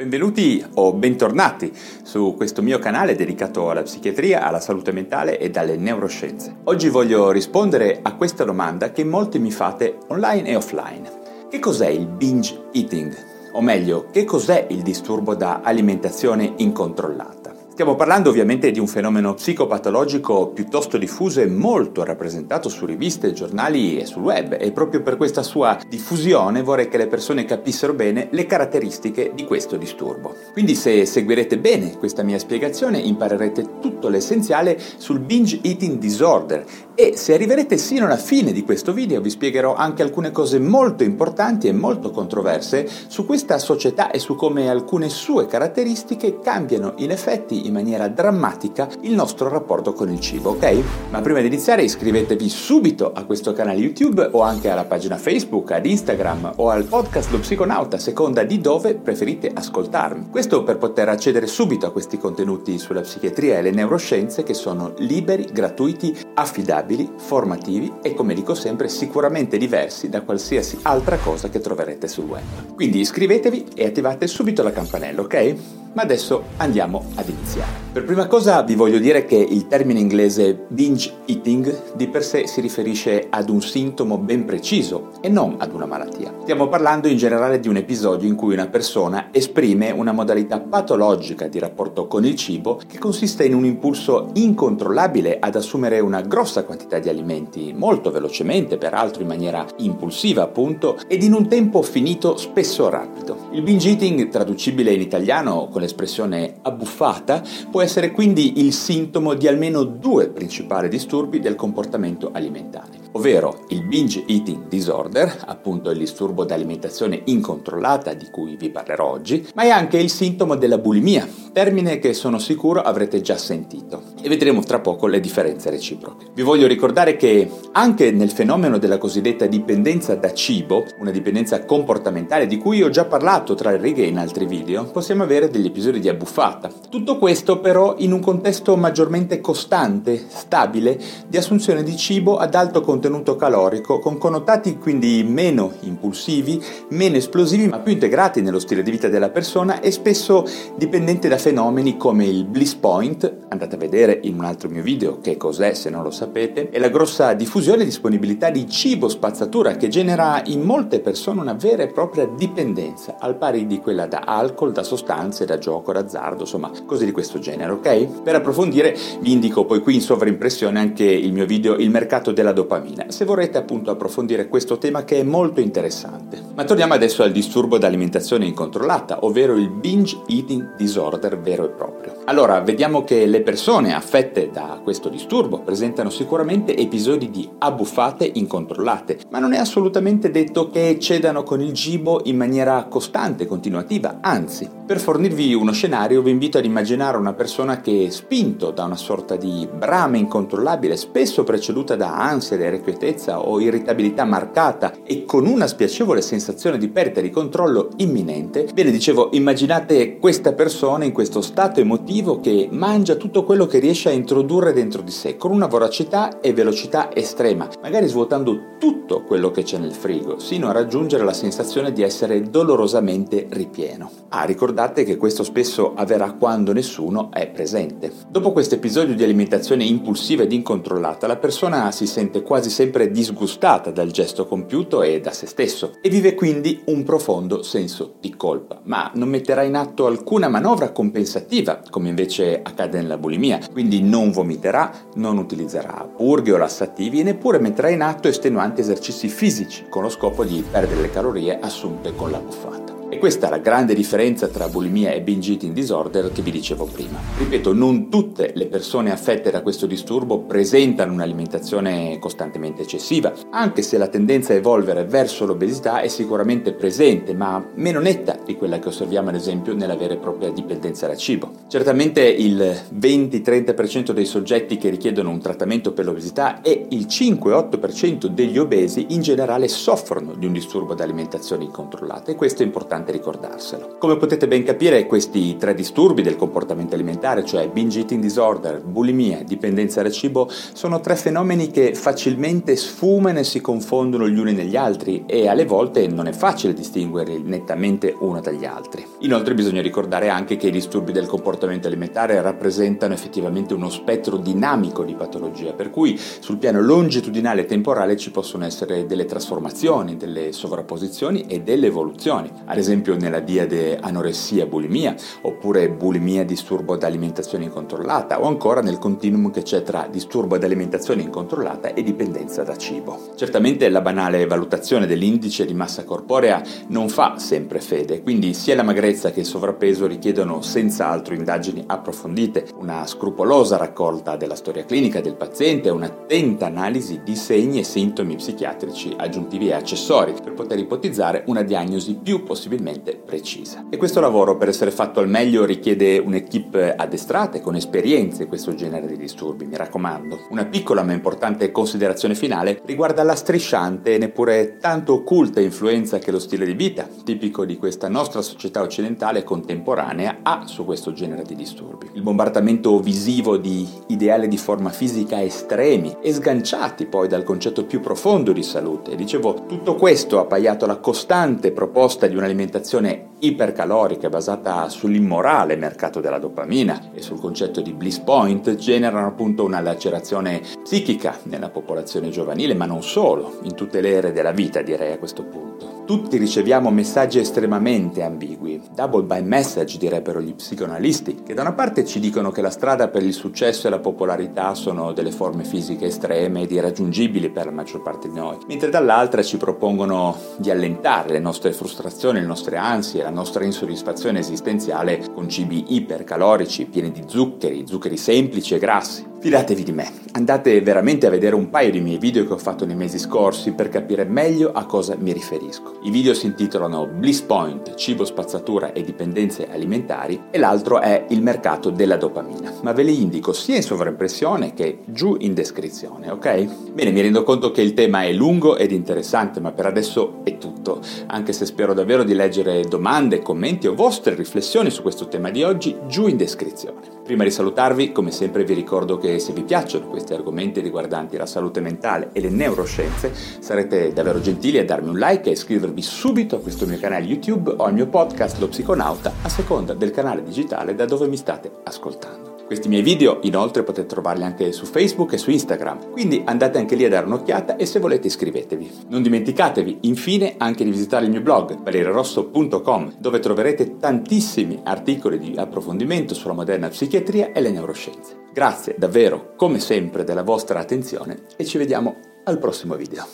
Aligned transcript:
Benvenuti 0.00 0.64
o 0.76 0.94
bentornati 0.94 1.70
su 1.74 2.32
questo 2.34 2.62
mio 2.62 2.78
canale 2.78 3.14
dedicato 3.14 3.68
alla 3.68 3.82
psichiatria, 3.82 4.46
alla 4.46 4.58
salute 4.58 4.92
mentale 4.92 5.38
e 5.38 5.50
alle 5.54 5.76
neuroscienze. 5.76 6.56
Oggi 6.64 6.88
voglio 6.88 7.30
rispondere 7.30 7.98
a 8.00 8.14
questa 8.14 8.44
domanda 8.44 8.92
che 8.92 9.04
molti 9.04 9.38
mi 9.38 9.50
fate 9.50 9.98
online 10.06 10.48
e 10.48 10.56
offline. 10.56 11.10
Che 11.50 11.58
cos'è 11.58 11.88
il 11.88 12.06
binge 12.06 12.68
eating? 12.72 13.14
O 13.52 13.60
meglio, 13.60 14.06
che 14.10 14.24
cos'è 14.24 14.68
il 14.70 14.80
disturbo 14.80 15.34
da 15.34 15.60
alimentazione 15.62 16.54
incontrollata? 16.56 17.39
Stiamo 17.80 17.96
parlando 17.96 18.28
ovviamente 18.28 18.70
di 18.70 18.78
un 18.78 18.86
fenomeno 18.86 19.32
psicopatologico 19.32 20.48
piuttosto 20.48 20.98
diffuso 20.98 21.40
e 21.40 21.46
molto 21.46 22.04
rappresentato 22.04 22.68
su 22.68 22.84
riviste, 22.84 23.32
giornali 23.32 23.98
e 23.98 24.04
sul 24.04 24.20
web 24.20 24.54
e 24.60 24.70
proprio 24.70 25.00
per 25.00 25.16
questa 25.16 25.42
sua 25.42 25.80
diffusione 25.88 26.62
vorrei 26.62 26.88
che 26.88 26.98
le 26.98 27.06
persone 27.06 27.46
capissero 27.46 27.94
bene 27.94 28.28
le 28.32 28.44
caratteristiche 28.44 29.32
di 29.34 29.46
questo 29.46 29.78
disturbo. 29.78 30.34
Quindi 30.52 30.74
se 30.74 31.06
seguirete 31.06 31.56
bene 31.56 31.96
questa 31.96 32.22
mia 32.22 32.38
spiegazione 32.38 32.98
imparerete 32.98 33.78
tutto 33.80 34.10
l'essenziale 34.10 34.78
sul 34.98 35.20
binge 35.20 35.60
eating 35.62 35.96
disorder 35.96 36.66
e 36.94 37.16
se 37.16 37.32
arriverete 37.32 37.78
sino 37.78 38.04
alla 38.04 38.18
fine 38.18 38.52
di 38.52 38.62
questo 38.62 38.92
video 38.92 39.22
vi 39.22 39.30
spiegherò 39.30 39.74
anche 39.74 40.02
alcune 40.02 40.32
cose 40.32 40.58
molto 40.58 41.02
importanti 41.02 41.66
e 41.66 41.72
molto 41.72 42.10
controverse 42.10 42.86
su 43.06 43.24
questa 43.24 43.56
società 43.56 44.10
e 44.10 44.18
su 44.18 44.36
come 44.36 44.68
alcune 44.68 45.08
sue 45.08 45.46
caratteristiche 45.46 46.40
cambiano 46.40 46.92
in 46.96 47.10
effetti 47.10 47.68
in 47.69 47.69
maniera 47.70 48.08
drammatica 48.08 48.88
il 49.02 49.14
nostro 49.14 49.48
rapporto 49.48 49.92
con 49.92 50.10
il 50.10 50.20
cibo, 50.20 50.50
ok? 50.50 50.82
Ma 51.10 51.20
prima 51.20 51.40
di 51.40 51.46
iniziare 51.46 51.82
iscrivetevi 51.82 52.48
subito 52.48 53.12
a 53.12 53.24
questo 53.24 53.52
canale 53.52 53.80
YouTube 53.80 54.28
o 54.32 54.42
anche 54.42 54.70
alla 54.70 54.84
pagina 54.84 55.16
Facebook, 55.16 55.72
ad 55.72 55.86
Instagram 55.86 56.52
o 56.56 56.70
al 56.70 56.84
podcast 56.84 57.30
Lo 57.30 57.38
Psiconauta, 57.38 57.96
a 57.96 58.00
seconda 58.00 58.42
di 58.42 58.60
dove 58.60 58.94
preferite 58.94 59.50
ascoltarmi. 59.52 60.28
Questo 60.30 60.62
per 60.62 60.78
poter 60.78 61.08
accedere 61.08 61.46
subito 61.46 61.86
a 61.86 61.92
questi 61.92 62.18
contenuti 62.18 62.78
sulla 62.78 63.00
psichiatria 63.00 63.58
e 63.58 63.62
le 63.62 63.70
neuroscienze 63.70 64.42
che 64.42 64.54
sono 64.54 64.94
liberi, 64.98 65.48
gratuiti, 65.52 66.16
affidabili, 66.34 67.12
formativi 67.16 67.92
e 68.02 68.14
come 68.14 68.34
dico 68.34 68.54
sempre 68.54 68.88
sicuramente 68.88 69.56
diversi 69.56 70.08
da 70.08 70.22
qualsiasi 70.22 70.78
altra 70.82 71.16
cosa 71.16 71.48
che 71.48 71.60
troverete 71.60 72.08
sul 72.08 72.24
web. 72.24 72.74
Quindi 72.74 73.00
iscrivetevi 73.00 73.68
e 73.74 73.86
attivate 73.86 74.26
subito 74.26 74.62
la 74.62 74.72
campanella, 74.72 75.20
ok? 75.20 75.54
Ma 75.92 76.02
adesso 76.02 76.44
andiamo 76.58 77.04
ad 77.16 77.28
iniziare. 77.28 77.88
Per 77.92 78.04
prima 78.04 78.28
cosa 78.28 78.62
vi 78.62 78.76
voglio 78.76 79.00
dire 79.00 79.24
che 79.24 79.34
il 79.34 79.66
termine 79.66 79.98
inglese 79.98 80.66
binge 80.68 81.12
eating 81.24 81.94
di 81.96 82.06
per 82.06 82.22
sé 82.22 82.46
si 82.46 82.60
riferisce 82.60 83.26
ad 83.28 83.48
un 83.48 83.60
sintomo 83.60 84.16
ben 84.16 84.44
preciso 84.44 85.10
e 85.20 85.28
non 85.28 85.56
ad 85.58 85.72
una 85.72 85.86
malattia. 85.86 86.32
Stiamo 86.42 86.68
parlando 86.68 87.08
in 87.08 87.16
generale 87.16 87.58
di 87.58 87.66
un 87.66 87.78
episodio 87.78 88.28
in 88.28 88.36
cui 88.36 88.54
una 88.54 88.68
persona 88.68 89.30
esprime 89.32 89.90
una 89.90 90.12
modalità 90.12 90.60
patologica 90.60 91.48
di 91.48 91.58
rapporto 91.58 92.06
con 92.06 92.24
il 92.24 92.36
cibo 92.36 92.80
che 92.86 92.98
consiste 92.98 93.44
in 93.44 93.54
un 93.54 93.64
impulso 93.64 94.30
incontrollabile 94.34 95.38
ad 95.40 95.56
assumere 95.56 95.98
una 95.98 96.20
grossa 96.20 96.62
quantità 96.62 97.00
di 97.00 97.08
alimenti 97.08 97.74
molto 97.76 98.12
velocemente, 98.12 98.78
peraltro 98.78 99.22
in 99.22 99.28
maniera 99.28 99.66
impulsiva 99.78 100.44
appunto, 100.44 100.96
ed 101.08 101.24
in 101.24 101.32
un 101.32 101.48
tempo 101.48 101.82
finito 101.82 102.36
spesso 102.36 102.88
rapido. 102.88 103.48
Il 103.50 103.62
binge 103.62 103.88
eating, 103.88 104.28
traducibile 104.28 104.92
in 104.92 105.00
italiano 105.00 105.66
con 105.68 105.79
l'espressione 105.80 106.58
abbuffata, 106.62 107.42
può 107.70 107.82
essere 107.82 108.12
quindi 108.12 108.60
il 108.60 108.72
sintomo 108.72 109.34
di 109.34 109.48
almeno 109.48 109.82
due 109.82 110.28
principali 110.28 110.88
disturbi 110.88 111.40
del 111.40 111.56
comportamento 111.56 112.30
alimentare, 112.32 112.98
ovvero 113.12 113.64
il 113.70 113.84
binge 113.84 114.24
eating 114.26 114.68
disorder, 114.68 115.44
appunto 115.46 115.90
il 115.90 115.98
disturbo 115.98 116.44
d'alimentazione 116.44 117.22
incontrollata 117.24 118.14
di 118.14 118.28
cui 118.30 118.56
vi 118.56 118.70
parlerò 118.70 119.10
oggi, 119.10 119.48
ma 119.54 119.62
è 119.62 119.70
anche 119.70 119.98
il 119.98 120.10
sintomo 120.10 120.54
della 120.54 120.78
bulimia, 120.78 121.26
termine 121.52 121.98
che 121.98 122.14
sono 122.14 122.38
sicuro 122.38 122.80
avrete 122.80 123.20
già 123.20 123.36
sentito 123.36 124.02
e 124.22 124.28
vedremo 124.28 124.62
tra 124.62 124.78
poco 124.78 125.06
le 125.06 125.20
differenze 125.20 125.70
reciproche. 125.70 126.26
Vi 126.32 126.42
voglio 126.42 126.66
ricordare 126.66 127.16
che 127.16 127.50
anche 127.72 128.12
nel 128.12 128.30
fenomeno 128.30 128.78
della 128.78 128.98
cosiddetta 128.98 129.46
dipendenza 129.46 130.14
da 130.14 130.32
cibo, 130.32 130.84
una 130.98 131.10
dipendenza 131.10 131.64
comportamentale 131.64 132.46
di 132.46 132.56
cui 132.58 132.82
ho 132.82 132.90
già 132.90 133.04
parlato 133.04 133.54
tra 133.54 133.70
le 133.70 133.78
righe 133.78 134.04
in 134.04 134.18
altri 134.18 134.46
video, 134.46 134.84
possiamo 134.84 135.22
avere 135.22 135.50
degli 135.50 135.66
episodi 135.66 135.98
di 135.98 136.08
abbuffata. 136.08 136.70
Tutto 136.88 137.18
questo 137.18 137.58
però 137.60 137.96
in 137.98 138.12
un 138.12 138.20
contesto 138.20 138.76
maggiormente 138.76 139.40
costante, 139.40 140.22
stabile, 140.28 140.98
di 141.26 141.36
assunzione 141.36 141.82
di 141.82 141.96
cibo 141.96 142.36
ad 142.36 142.54
alto 142.54 142.80
contenuto 142.80 143.34
calorico, 143.36 143.98
con 143.98 144.18
connotati 144.18 144.78
quindi 144.78 145.24
meno 145.26 145.72
impulsivi, 145.80 146.62
meno 146.90 147.16
esplosivi, 147.16 147.66
ma 147.66 147.80
più 147.80 147.92
integrati 147.92 148.40
nello 148.40 148.60
stile 148.60 148.82
di 148.82 148.90
vita 148.90 149.08
della 149.08 149.30
persona 149.30 149.80
e 149.80 149.90
spesso 149.90 150.44
dipendente 150.76 151.28
da 151.28 151.38
fenomeni 151.40 151.96
come 151.96 152.26
il 152.26 152.44
bliss 152.44 152.74
point, 152.74 153.38
andate 153.48 153.74
a 153.74 153.78
vedere 153.78 154.20
in 154.24 154.34
un 154.34 154.44
altro 154.44 154.68
mio 154.68 154.82
video 154.82 155.20
che 155.20 155.38
cos'è 155.38 155.72
se 155.72 155.88
non 155.88 156.02
lo 156.02 156.10
sapete, 156.10 156.68
e 156.68 156.78
la 156.78 156.90
grossa 156.90 157.32
diffusione 157.32 157.82
e 157.82 157.86
disponibilità 157.86 158.50
di 158.50 158.68
cibo 158.68 159.08
spazzatura 159.08 159.72
che 159.72 159.88
genera 159.88 160.42
in 160.44 160.60
molte 160.60 161.00
persone 161.00 161.40
una 161.40 161.54
vera 161.54 161.82
e 161.82 161.86
propria 161.86 162.26
dipendenza, 162.26 163.16
al 163.18 163.36
pari 163.36 163.66
di 163.66 163.78
quella 163.78 164.06
da 164.06 164.20
alcol, 164.26 164.72
da 164.72 164.82
sostanze, 164.82 165.46
da 165.46 165.56
gioco, 165.56 165.92
d'azzardo, 165.92 166.42
insomma, 166.42 166.70
cose 166.84 167.06
di 167.06 167.12
questo 167.12 167.38
genere, 167.38 167.72
ok? 167.72 168.22
Per 168.22 168.34
approfondire 168.34 168.94
vi 169.20 169.32
indico 169.32 169.64
poi 169.64 169.80
qui 169.80 169.94
in 169.94 170.02
sovraimpressione 170.02 170.78
anche 170.78 171.04
il 171.04 171.32
mio 171.32 171.46
video 171.46 171.76
Il 171.76 171.88
mercato 171.88 172.32
della 172.32 172.52
dopamina, 172.52 173.06
se 173.08 173.24
vorrete 173.24 173.56
appunto 173.56 173.90
approfondire 173.90 174.46
questo 174.46 174.76
tema 174.76 175.04
che 175.04 175.20
è 175.20 175.22
molto 175.22 175.60
interessante. 175.60 176.42
Ma 176.54 176.64
torniamo 176.64 176.92
adesso 176.92 177.22
al 177.22 177.32
disturbo 177.32 177.78
d'alimentazione 177.78 178.44
incontrollata, 178.44 179.24
ovvero 179.24 179.56
il 179.56 179.70
binge 179.70 180.20
eating 180.26 180.76
disorder 180.76 181.28
vero 181.38 181.64
e 181.64 181.68
proprio. 181.68 182.16
Allora, 182.24 182.60
vediamo 182.60 183.04
che 183.04 183.26
le 183.26 183.42
persone 183.42 183.94
affette 183.94 184.50
da 184.50 184.80
questo 184.82 185.08
disturbo 185.08 185.60
presentano 185.60 186.10
sicuramente 186.10 186.76
episodi 186.76 187.30
di 187.30 187.48
abbuffate 187.58 188.30
incontrollate, 188.34 189.18
ma 189.30 189.38
non 189.38 189.52
è 189.52 189.58
assolutamente 189.58 190.30
detto 190.30 190.68
che 190.68 190.88
eccedano 190.88 191.42
con 191.42 191.60
il 191.60 191.72
cibo 191.72 192.20
in 192.24 192.36
maniera 192.36 192.84
costante, 192.84 193.46
continuativa, 193.46 194.18
anzi, 194.20 194.78
per 194.90 194.98
fornirvi 194.98 195.54
uno 195.54 195.70
scenario 195.70 196.20
vi 196.20 196.32
invito 196.32 196.58
ad 196.58 196.64
immaginare 196.64 197.16
una 197.16 197.32
persona 197.32 197.80
che, 197.80 198.08
spinto 198.10 198.72
da 198.72 198.82
una 198.82 198.96
sorta 198.96 199.36
di 199.36 199.68
brame 199.72 200.18
incontrollabile, 200.18 200.96
spesso 200.96 201.44
preceduta 201.44 201.94
da 201.94 202.16
ansia, 202.16 202.56
da 202.56 202.64
irrequietezza 202.64 203.40
o 203.40 203.60
irritabilità 203.60 204.24
marcata 204.24 204.94
e 205.04 205.24
con 205.24 205.46
una 205.46 205.68
spiacevole 205.68 206.22
sensazione 206.22 206.76
di 206.76 206.88
perdita 206.88 207.20
di 207.20 207.30
controllo 207.30 207.90
imminente, 207.98 208.66
bene 208.74 208.90
dicevo, 208.90 209.28
immaginate 209.32 210.18
questa 210.18 210.54
persona 210.54 211.04
in 211.04 211.12
questo 211.20 211.42
stato 211.42 211.80
emotivo 211.80 212.40
che 212.40 212.66
mangia 212.70 213.14
tutto 213.14 213.44
quello 213.44 213.66
che 213.66 213.78
riesce 213.78 214.08
a 214.08 214.12
introdurre 214.12 214.72
dentro 214.72 215.02
di 215.02 215.10
sé 215.10 215.36
con 215.36 215.50
una 215.50 215.66
voracità 215.66 216.40
e 216.40 216.54
velocità 216.54 217.14
estrema, 217.14 217.68
magari 217.82 218.06
svuotando 218.06 218.78
tutto 218.78 219.24
quello 219.24 219.50
che 219.50 219.62
c'è 219.62 219.76
nel 219.76 219.92
frigo, 219.92 220.38
sino 220.38 220.68
a 220.68 220.72
raggiungere 220.72 221.22
la 221.22 221.34
sensazione 221.34 221.92
di 221.92 222.02
essere 222.02 222.40
dolorosamente 222.48 223.48
ripieno. 223.50 224.10
Ah, 224.30 224.44
ricordate 224.44 225.04
che 225.04 225.18
questo 225.18 225.44
spesso 225.44 225.92
avverrà 225.94 226.32
quando 226.32 226.72
nessuno 226.72 227.30
è 227.30 227.46
presente. 227.48 228.10
Dopo 228.30 228.52
questo 228.52 228.76
episodio 228.76 229.14
di 229.14 229.22
alimentazione 229.22 229.84
impulsiva 229.84 230.44
ed 230.44 230.52
incontrollata, 230.52 231.26
la 231.26 231.36
persona 231.36 231.90
si 231.90 232.06
sente 232.06 232.40
quasi 232.40 232.70
sempre 232.70 233.10
disgustata 233.10 233.90
dal 233.90 234.10
gesto 234.10 234.46
compiuto 234.46 235.02
e 235.02 235.20
da 235.20 235.32
se 235.32 235.46
stesso 235.46 235.98
e 236.00 236.08
vive 236.08 236.34
quindi 236.34 236.80
un 236.86 237.02
profondo 237.02 237.62
senso 237.62 238.14
di 238.20 238.34
colpa, 238.34 238.80
ma 238.84 239.10
non 239.16 239.28
metterà 239.28 239.64
in 239.64 239.74
atto 239.74 240.06
alcuna 240.06 240.48
manovra 240.48 240.92
compensativa, 241.10 241.82
come 241.90 242.08
invece 242.08 242.60
accade 242.62 243.00
nella 243.00 243.18
bulimia, 243.18 243.58
quindi 243.72 244.00
non 244.00 244.30
vomiterà, 244.30 244.92
non 245.16 245.38
utilizzerà 245.38 246.08
purghe 246.16 246.52
o 246.52 246.56
lassativi 246.56 247.20
e 247.20 247.24
neppure 247.24 247.58
metterà 247.58 247.88
in 247.88 248.02
atto 248.02 248.28
estenuanti 248.28 248.80
esercizi 248.80 249.28
fisici 249.28 249.86
con 249.88 250.02
lo 250.02 250.08
scopo 250.08 250.44
di 250.44 250.64
perdere 250.70 251.00
le 251.00 251.10
calorie 251.10 251.58
assunte 251.58 252.14
con 252.14 252.30
la 252.30 252.38
buffata. 252.38 252.89
E 253.12 253.18
questa 253.18 253.48
è 253.48 253.50
la 253.50 253.58
grande 253.58 253.92
differenza 253.92 254.46
tra 254.46 254.68
bulimia 254.68 255.10
e 255.10 255.20
binge 255.20 255.50
eating 255.50 255.74
disorder 255.74 256.30
che 256.30 256.42
vi 256.42 256.52
dicevo 256.52 256.84
prima. 256.84 257.18
Ripeto, 257.38 257.72
non 257.72 258.08
tutte 258.08 258.52
le 258.54 258.66
persone 258.66 259.10
affette 259.10 259.50
da 259.50 259.62
questo 259.62 259.86
disturbo 259.86 260.42
presentano 260.42 261.12
un'alimentazione 261.12 262.20
costantemente 262.20 262.82
eccessiva, 262.82 263.32
anche 263.50 263.82
se 263.82 263.98
la 263.98 264.06
tendenza 264.06 264.52
a 264.52 264.56
evolvere 264.56 265.04
verso 265.06 265.44
l'obesità 265.44 266.02
è 266.02 266.06
sicuramente 266.06 266.72
presente, 266.72 267.34
ma 267.34 267.66
meno 267.74 267.98
netta 267.98 268.38
di 268.44 268.54
quella 268.54 268.78
che 268.78 268.86
osserviamo 268.86 269.30
ad 269.30 269.34
esempio 269.34 269.74
nella 269.74 269.96
vera 269.96 270.14
e 270.14 270.18
propria 270.18 270.52
dipendenza 270.52 271.08
da 271.08 271.16
cibo. 271.16 271.50
Certamente 271.66 272.22
il 272.22 272.80
20-30% 272.96 274.12
dei 274.12 274.24
soggetti 274.24 274.76
che 274.76 274.88
richiedono 274.88 275.30
un 275.30 275.40
trattamento 275.40 275.92
per 275.92 276.04
l'obesità 276.04 276.60
e 276.60 276.86
il 276.90 277.06
5-8% 277.06 278.26
degli 278.26 278.56
obesi 278.56 279.06
in 279.08 279.20
generale 279.20 279.66
soffrono 279.66 280.34
di 280.34 280.46
un 280.46 280.52
disturbo 280.52 280.94
d'alimentazione 280.94 281.64
incontrollata 281.64 282.30
e 282.30 282.36
questo 282.36 282.62
è 282.62 282.66
importante 282.66 282.98
ricordarselo. 283.08 283.96
Come 283.98 284.16
potete 284.16 284.48
ben 284.48 284.62
capire 284.62 285.06
questi 285.06 285.56
tre 285.56 285.74
disturbi 285.74 286.22
del 286.22 286.36
comportamento 286.36 286.94
alimentare, 286.94 287.44
cioè 287.44 287.68
binge 287.68 288.00
eating 288.00 288.20
disorder, 288.20 288.80
bulimia, 288.82 289.42
dipendenza 289.42 290.02
da 290.02 290.10
cibo, 290.10 290.48
sono 290.72 291.00
tre 291.00 291.16
fenomeni 291.16 291.70
che 291.70 291.94
facilmente 291.94 292.76
sfumano 292.76 293.38
e 293.38 293.44
si 293.44 293.60
confondono 293.60 294.28
gli 294.28 294.38
uni 294.38 294.52
negli 294.52 294.76
altri 294.76 295.24
e 295.26 295.48
alle 295.48 295.64
volte 295.64 296.06
non 296.06 296.26
è 296.26 296.32
facile 296.32 296.74
distinguerli 296.74 297.42
nettamente 297.42 298.14
uno 298.18 298.40
dagli 298.40 298.64
altri. 298.64 299.06
Inoltre 299.20 299.54
bisogna 299.54 299.82
ricordare 299.82 300.28
anche 300.28 300.56
che 300.56 300.68
i 300.68 300.72
disturbi 300.72 301.12
del 301.12 301.26
comportamento 301.26 301.86
alimentare 301.86 302.40
rappresentano 302.40 303.14
effettivamente 303.14 303.74
uno 303.74 303.90
spettro 303.90 304.36
dinamico 304.36 305.04
di 305.04 305.14
patologia, 305.14 305.72
per 305.72 305.90
cui 305.90 306.18
sul 306.18 306.58
piano 306.58 306.80
longitudinale 306.80 307.62
e 307.62 307.66
temporale 307.66 308.16
ci 308.16 308.30
possono 308.30 308.64
essere 308.64 309.06
delle 309.06 309.24
trasformazioni, 309.24 310.16
delle 310.16 310.52
sovrapposizioni 310.52 311.46
e 311.46 311.60
delle 311.60 311.86
evoluzioni, 311.86 312.50
ad 312.64 312.76
esempio 312.76 312.89
nella 312.90 313.38
diade 313.38 313.98
anoressia-bulimia, 314.00 315.14
oppure 315.42 315.88
bulimia-disturbo 315.90 316.96
d'alimentazione 316.96 317.64
incontrollata, 317.64 318.42
o 318.42 318.48
ancora 318.48 318.80
nel 318.80 318.98
continuum 318.98 319.52
che 319.52 319.62
c'è 319.62 319.82
tra 319.82 320.08
disturbo 320.10 320.58
d'alimentazione 320.58 321.22
incontrollata 321.22 321.94
e 321.94 322.02
dipendenza 322.02 322.64
da 322.64 322.76
cibo. 322.76 323.30
Certamente 323.36 323.88
la 323.88 324.00
banale 324.00 324.44
valutazione 324.46 325.06
dell'indice 325.06 325.64
di 325.64 325.72
massa 325.72 326.02
corporea 326.02 326.60
non 326.88 327.08
fa 327.08 327.38
sempre 327.38 327.80
fede, 327.80 328.22
quindi 328.22 328.54
sia 328.54 328.74
la 328.74 328.82
magrezza 328.82 329.30
che 329.30 329.40
il 329.40 329.46
sovrappeso 329.46 330.08
richiedono 330.08 330.60
senz'altro 330.60 331.34
indagini 331.34 331.84
approfondite, 331.86 332.66
una 332.78 333.06
scrupolosa 333.06 333.76
raccolta 333.76 334.36
della 334.36 334.56
storia 334.56 334.84
clinica 334.84 335.20
del 335.20 335.36
paziente 335.36 335.90
un'attenta 335.90 336.66
analisi 336.66 337.20
di 337.22 337.36
segni 337.36 337.78
e 337.78 337.84
sintomi 337.84 338.34
psichiatrici 338.34 339.14
aggiuntivi 339.16 339.68
e 339.68 339.74
accessori 339.74 340.34
per 340.42 340.54
poter 340.54 340.78
ipotizzare 340.78 341.44
una 341.46 341.62
diagnosi 341.62 342.18
più 342.20 342.42
possibilmente 342.42 342.78
precisa. 343.24 343.86
E 343.90 343.96
questo 343.96 344.20
lavoro 344.20 344.56
per 344.56 344.68
essere 344.68 344.90
fatto 344.90 345.20
al 345.20 345.28
meglio 345.28 345.64
richiede 345.64 346.18
un'equipe 346.18 346.94
addestrata 346.94 347.58
e 347.58 347.60
con 347.60 347.76
esperienze 347.76 348.42
in 348.42 348.48
questo 348.48 348.74
genere 348.74 349.06
di 349.06 349.16
disturbi, 349.16 349.66
mi 349.66 349.76
raccomando. 349.76 350.46
Una 350.50 350.64
piccola 350.64 351.02
ma 351.02 351.12
importante 351.12 351.70
considerazione 351.70 352.34
finale 352.34 352.80
riguarda 352.84 353.22
la 353.22 353.34
strisciante 353.34 354.14
e 354.14 354.18
neppure 354.18 354.78
tanto 354.78 355.14
occulta 355.14 355.60
influenza 355.60 356.18
che 356.18 356.30
lo 356.30 356.38
stile 356.38 356.64
di 356.64 356.74
vita, 356.74 357.06
tipico 357.24 357.64
di 357.64 357.76
questa 357.76 358.08
nostra 358.08 358.42
società 358.42 358.80
occidentale 358.80 359.44
contemporanea, 359.44 360.38
ha 360.42 360.66
su 360.66 360.84
questo 360.84 361.12
genere 361.12 361.42
di 361.42 361.54
disturbi. 361.54 362.08
Il 362.14 362.22
bombardamento 362.22 362.98
visivo 363.00 363.56
di 363.56 363.86
ideali 364.08 364.48
di 364.48 364.56
forma 364.56 364.90
fisica 364.90 365.42
estremi 365.42 366.16
e 366.20 366.32
sganciati 366.32 367.06
poi 367.06 367.28
dal 367.28 367.44
concetto 367.44 367.84
più 367.84 368.00
profondo 368.00 368.52
di 368.52 368.62
salute. 368.62 369.16
Dicevo, 369.16 369.66
tutto 369.66 369.94
questo 369.94 370.38
appaiato 370.38 370.84
alla 370.84 370.98
costante 370.98 371.72
proposta 371.72 372.26
di 372.26 372.36
un'alimentazione 372.36 372.69
un'alimentazione 372.70 373.29
ipercalorica 373.40 374.28
basata 374.28 374.88
sull'immorale 374.88 375.76
mercato 375.76 376.20
della 376.20 376.38
dopamina 376.38 377.10
e 377.12 377.22
sul 377.22 377.40
concetto 377.40 377.80
di 377.80 377.92
bliss 377.92 378.18
point 378.18 378.74
generano 378.76 379.26
appunto 379.26 379.64
una 379.64 379.80
lacerazione 379.80 380.62
psichica 380.82 381.38
nella 381.44 381.70
popolazione 381.70 382.28
giovanile, 382.30 382.74
ma 382.74 382.86
non 382.86 383.02
solo, 383.02 383.58
in 383.62 383.74
tutte 383.74 384.00
le 384.00 384.10
ere 384.10 384.32
della 384.32 384.52
vita 384.52 384.82
direi 384.82 385.12
a 385.12 385.18
questo 385.18 385.44
punto. 385.44 385.98
Tutti 386.10 386.38
riceviamo 386.38 386.90
messaggi 386.90 387.38
estremamente 387.38 388.22
ambigui, 388.22 388.82
double 388.92 389.22
by 389.22 389.42
message 389.42 389.96
direbbero 389.96 390.40
gli 390.40 390.52
psicoanalisti, 390.52 391.42
che 391.44 391.54
da 391.54 391.62
una 391.62 391.72
parte 391.72 392.04
ci 392.04 392.18
dicono 392.18 392.50
che 392.50 392.62
la 392.62 392.70
strada 392.70 393.06
per 393.06 393.22
il 393.22 393.32
successo 393.32 393.86
e 393.86 393.90
la 393.90 394.00
popolarità 394.00 394.74
sono 394.74 395.12
delle 395.12 395.30
forme 395.30 395.62
fisiche 395.62 396.06
estreme 396.06 396.62
ed 396.62 396.72
irraggiungibili 396.72 397.50
per 397.50 397.66
la 397.66 397.70
maggior 397.70 398.02
parte 398.02 398.28
di 398.28 398.34
noi, 398.34 398.58
mentre 398.66 398.90
dall'altra 398.90 399.42
ci 399.44 399.56
propongono 399.56 400.36
di 400.56 400.70
allentare 400.70 401.30
le 401.30 401.38
nostre 401.38 401.72
frustrazioni, 401.72 402.40
le 402.40 402.46
nostre 402.46 402.76
ansie, 402.76 403.22
la 403.30 403.36
nostra 403.36 403.64
insoddisfazione 403.64 404.40
esistenziale 404.40 405.30
con 405.32 405.48
cibi 405.48 405.94
ipercalorici, 405.94 406.86
pieni 406.86 407.12
di 407.12 407.22
zuccheri, 407.26 407.86
zuccheri 407.86 408.16
semplici 408.16 408.74
e 408.74 408.78
grassi. 408.78 409.24
Fidatevi 409.40 409.84
di 409.84 409.92
me, 409.92 410.06
andate 410.32 410.82
veramente 410.82 411.26
a 411.26 411.30
vedere 411.30 411.54
un 411.54 411.70
paio 411.70 411.90
di 411.90 412.02
miei 412.02 412.18
video 412.18 412.46
che 412.46 412.52
ho 412.52 412.58
fatto 412.58 412.84
nei 412.84 412.94
mesi 412.94 413.18
scorsi 413.18 413.72
per 413.72 413.88
capire 413.88 414.26
meglio 414.26 414.70
a 414.70 414.84
cosa 414.84 415.16
mi 415.18 415.32
riferisco. 415.32 416.00
I 416.02 416.10
video 416.10 416.34
si 416.34 416.44
intitolano 416.44 417.06
Bliss 417.06 417.40
Point, 417.40 417.94
cibo 417.94 418.26
spazzatura 418.26 418.92
e 418.92 419.02
dipendenze 419.02 419.66
alimentari 419.70 420.38
e 420.50 420.58
l'altro 420.58 421.00
è 421.00 421.24
il 421.30 421.40
mercato 421.40 421.88
della 421.88 422.16
dopamina, 422.16 422.70
ma 422.82 422.92
ve 422.92 423.02
li 423.02 423.22
indico 423.22 423.54
sia 423.54 423.76
in 423.76 423.82
sovraimpressione 423.82 424.74
che 424.74 424.98
giù 425.06 425.38
in 425.40 425.54
descrizione, 425.54 426.30
ok? 426.30 426.92
Bene, 426.92 427.10
mi 427.10 427.22
rendo 427.22 427.42
conto 427.42 427.70
che 427.70 427.80
il 427.80 427.94
tema 427.94 428.24
è 428.24 428.32
lungo 428.32 428.76
ed 428.76 428.92
interessante, 428.92 429.58
ma 429.58 429.72
per 429.72 429.86
adesso 429.86 430.40
è 430.44 430.58
tutto, 430.58 431.00
anche 431.28 431.54
se 431.54 431.64
spero 431.64 431.94
davvero 431.94 432.24
di 432.24 432.34
leggere 432.34 432.82
domande, 432.82 433.40
commenti 433.40 433.86
o 433.86 433.94
vostre 433.94 434.34
riflessioni 434.34 434.90
su 434.90 435.00
questo 435.00 435.28
tema 435.28 435.48
di 435.48 435.62
oggi 435.62 435.96
giù 436.08 436.26
in 436.26 436.36
descrizione. 436.36 437.19
Prima 437.30 437.44
di 437.44 437.52
salutarvi, 437.52 438.10
come 438.10 438.32
sempre 438.32 438.64
vi 438.64 438.74
ricordo 438.74 439.16
che 439.16 439.38
se 439.38 439.52
vi 439.52 439.62
piacciono 439.62 440.08
questi 440.08 440.34
argomenti 440.34 440.80
riguardanti 440.80 441.36
la 441.36 441.46
salute 441.46 441.80
mentale 441.80 442.30
e 442.32 442.40
le 442.40 442.50
neuroscienze, 442.50 443.32
sarete 443.60 444.12
davvero 444.12 444.40
gentili 444.40 444.78
a 444.78 444.84
darmi 444.84 445.10
un 445.10 445.16
like 445.16 445.48
e 445.48 445.52
iscrivervi 445.52 446.02
subito 446.02 446.56
a 446.56 446.60
questo 446.60 446.86
mio 446.86 446.98
canale 446.98 447.26
YouTube 447.26 447.70
o 447.76 447.84
al 447.84 447.94
mio 447.94 448.08
podcast 448.08 448.58
Lo 448.58 448.66
Psiconauta, 448.66 449.32
a 449.42 449.48
seconda 449.48 449.94
del 449.94 450.10
canale 450.10 450.42
digitale 450.42 450.96
da 450.96 451.04
dove 451.04 451.28
mi 451.28 451.36
state 451.36 451.70
ascoltando. 451.84 452.49
Questi 452.70 452.86
miei 452.86 453.02
video 453.02 453.40
inoltre 453.42 453.82
potete 453.82 454.06
trovarli 454.06 454.44
anche 454.44 454.70
su 454.70 454.84
Facebook 454.84 455.32
e 455.32 455.38
su 455.38 455.50
Instagram, 455.50 456.12
quindi 456.12 456.40
andate 456.46 456.78
anche 456.78 456.94
lì 456.94 457.04
a 457.04 457.08
dare 457.08 457.26
un'occhiata 457.26 457.74
e 457.74 457.84
se 457.84 457.98
volete 457.98 458.28
iscrivetevi. 458.28 459.06
Non 459.08 459.22
dimenticatevi 459.22 459.98
infine 460.02 460.54
anche 460.56 460.84
di 460.84 460.92
visitare 460.92 461.24
il 461.24 461.32
mio 461.32 461.40
blog 461.40 461.82
valerirosso.com 461.82 463.16
dove 463.18 463.40
troverete 463.40 463.96
tantissimi 463.96 464.82
articoli 464.84 465.40
di 465.40 465.54
approfondimento 465.56 466.32
sulla 466.32 466.52
moderna 466.52 466.86
psichiatria 466.86 467.50
e 467.50 467.60
le 467.60 467.72
neuroscienze. 467.72 468.36
Grazie 468.52 468.94
davvero 468.96 469.54
come 469.56 469.80
sempre 469.80 470.22
della 470.22 470.44
vostra 470.44 470.78
attenzione 470.78 471.46
e 471.56 471.64
ci 471.64 471.76
vediamo 471.76 472.20
al 472.44 472.58
prossimo 472.60 472.94
video. 472.94 473.26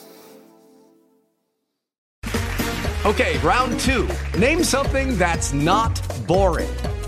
Okay, 3.03 3.39
round 3.43 3.79
2. 3.85 4.07
Name 4.39 4.63
something 4.63 5.15
that's 5.19 5.53
not 5.53 6.01
boring. 6.25 6.96